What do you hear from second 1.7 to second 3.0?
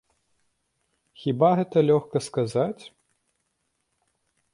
лёгка сказаць?